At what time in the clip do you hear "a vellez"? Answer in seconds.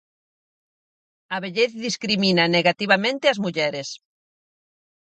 1.35-1.71